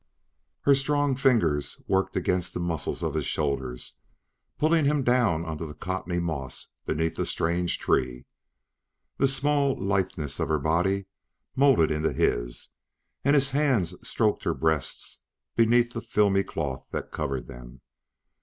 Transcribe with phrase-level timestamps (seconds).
[0.61, 3.97] Her strong fingers worked against the muscles of his shoulders,
[4.57, 8.25] pulling him down onto the cottony moss beneath the strange tree.
[9.17, 11.05] The small litheness of her body
[11.55, 12.69] molded into his
[13.23, 15.21] and his hands stroked her breasts
[15.55, 17.81] beneath the filmy cloth that covered them.